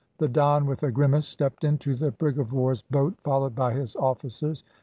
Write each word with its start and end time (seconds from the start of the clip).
The 0.17 0.27
Don, 0.27 0.65
with 0.65 0.81
a 0.81 0.89
grimace, 0.91 1.27
stepped 1.27 1.63
into 1.63 1.93
the 1.93 2.09
brig 2.09 2.39
of 2.39 2.51
war's 2.53 2.81
boat 2.81 3.13
followed 3.23 3.53
by 3.53 3.71
his 3.75 3.95
officers. 3.95 4.63